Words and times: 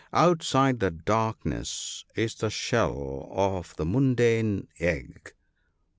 Outside 0.13 0.79
that 0.79 1.05
dark 1.05 1.45
ness 1.45 2.05
is 2.15 2.33
the 2.33 2.49
shell 2.49 3.29
of 3.31 3.75
the 3.75 3.85
mundane 3.85 4.67
egg. 4.79 5.35